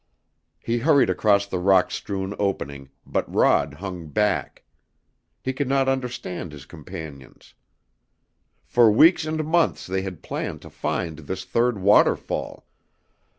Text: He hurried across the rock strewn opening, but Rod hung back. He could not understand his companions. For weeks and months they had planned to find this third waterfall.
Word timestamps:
He 0.59 0.79
hurried 0.79 1.11
across 1.11 1.45
the 1.45 1.59
rock 1.59 1.91
strewn 1.91 2.33
opening, 2.39 2.89
but 3.05 3.31
Rod 3.31 3.75
hung 3.75 4.07
back. 4.07 4.63
He 5.43 5.53
could 5.53 5.67
not 5.67 5.87
understand 5.87 6.51
his 6.51 6.65
companions. 6.65 7.53
For 8.65 8.89
weeks 8.89 9.25
and 9.27 9.45
months 9.45 9.85
they 9.85 10.01
had 10.01 10.23
planned 10.23 10.63
to 10.63 10.71
find 10.71 11.19
this 11.19 11.45
third 11.45 11.77
waterfall. 11.77 12.65